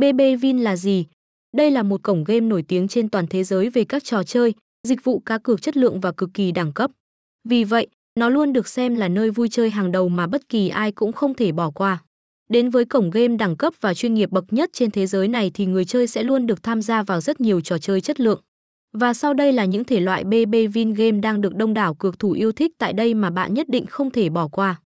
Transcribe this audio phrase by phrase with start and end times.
[0.00, 1.06] BB Vin là gì?
[1.56, 4.54] Đây là một cổng game nổi tiếng trên toàn thế giới về các trò chơi,
[4.88, 6.90] dịch vụ cá cược chất lượng và cực kỳ đẳng cấp.
[7.48, 7.86] Vì vậy,
[8.18, 11.12] nó luôn được xem là nơi vui chơi hàng đầu mà bất kỳ ai cũng
[11.12, 12.02] không thể bỏ qua.
[12.48, 15.50] Đến với cổng game đẳng cấp và chuyên nghiệp bậc nhất trên thế giới này
[15.54, 18.40] thì người chơi sẽ luôn được tham gia vào rất nhiều trò chơi chất lượng.
[18.92, 22.18] Và sau đây là những thể loại BB Vin Game đang được đông đảo cược
[22.18, 24.80] thủ yêu thích tại đây mà bạn nhất định không thể bỏ qua.